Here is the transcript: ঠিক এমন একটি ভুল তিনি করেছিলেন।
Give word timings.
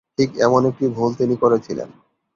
ঠিক 0.17 0.29
এমন 0.39 0.61
একটি 0.65 0.85
ভুল 0.87 1.11
তিনি 1.13 1.35
করেছিলেন। 1.35 1.89